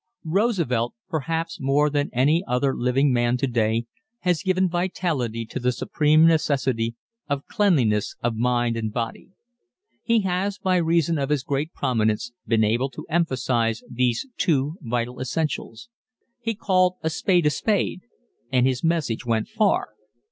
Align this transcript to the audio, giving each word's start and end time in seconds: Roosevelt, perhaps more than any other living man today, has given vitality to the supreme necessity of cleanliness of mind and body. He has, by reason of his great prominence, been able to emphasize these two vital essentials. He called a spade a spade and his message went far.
Roosevelt, 0.25 0.95
perhaps 1.09 1.59
more 1.59 1.87
than 1.87 2.09
any 2.11 2.43
other 2.47 2.75
living 2.75 3.13
man 3.13 3.37
today, 3.37 3.85
has 4.21 4.41
given 4.41 4.67
vitality 4.67 5.45
to 5.45 5.59
the 5.59 5.71
supreme 5.71 6.25
necessity 6.25 6.95
of 7.29 7.45
cleanliness 7.45 8.15
of 8.23 8.33
mind 8.35 8.75
and 8.77 8.91
body. 8.91 9.29
He 10.01 10.21
has, 10.21 10.57
by 10.57 10.77
reason 10.77 11.19
of 11.19 11.29
his 11.29 11.43
great 11.43 11.71
prominence, 11.71 12.31
been 12.47 12.63
able 12.63 12.89
to 12.89 13.05
emphasize 13.11 13.83
these 13.91 14.25
two 14.37 14.79
vital 14.81 15.19
essentials. 15.19 15.87
He 16.39 16.55
called 16.55 16.95
a 17.03 17.09
spade 17.11 17.45
a 17.45 17.51
spade 17.51 18.01
and 18.51 18.65
his 18.65 18.83
message 18.83 19.23
went 19.23 19.49
far. 19.49 19.89